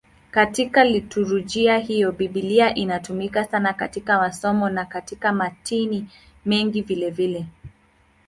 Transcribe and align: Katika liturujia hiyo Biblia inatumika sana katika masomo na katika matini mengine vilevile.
Katika 0.31 0.83
liturujia 0.83 1.77
hiyo 1.77 2.11
Biblia 2.11 2.75
inatumika 2.75 3.43
sana 3.45 3.73
katika 3.73 4.19
masomo 4.19 4.69
na 4.69 4.85
katika 4.85 5.31
matini 5.33 6.07
mengine 6.45 6.85
vilevile. 6.87 7.45